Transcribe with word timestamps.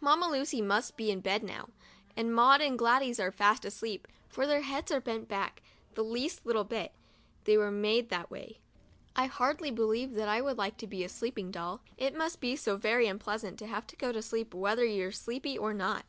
Mamma 0.00 0.28
Lucy 0.28 0.62
must 0.62 0.96
be 0.96 1.10
in 1.10 1.18
bed 1.18 1.42
now, 1.42 1.68
and 2.16 2.32
Maud 2.32 2.60
and 2.60 2.78
Gladys 2.78 3.18
are 3.18 3.32
fast 3.32 3.64
asleep, 3.64 4.06
for 4.28 4.46
their 4.46 4.60
heads 4.62 4.92
are 4.92 5.00
bent 5.00 5.26
back 5.26 5.60
the 5.94 6.04
least 6.04 6.46
little 6.46 6.62
bit— 6.62 6.92
they 7.46 7.56
were 7.58 7.72
made 7.72 8.08
that 8.08 8.30
way. 8.30 8.60
I 9.16 9.26
hardly 9.26 9.72
believe 9.72 10.12
that 10.14 10.28
I 10.28 10.40
would 10.40 10.56
like 10.56 10.76
to 10.76 10.86
be 10.86 11.02
a 11.02 11.08
sleeping 11.08 11.50
doll— 11.50 11.80
it 12.06 12.14
must 12.16 12.40
be 12.40 12.54
so 12.54 12.76
very 12.76 13.08
unpleasant 13.08 13.58
to 13.58 13.66
have 13.66 13.88
to 13.88 13.96
go 13.96 14.12
to 14.12 14.22
sleep 14.22 14.54
whether 14.54 14.84
you're 14.84 15.10
sleepy 15.10 15.58
or 15.58 15.74
not. 15.74 16.06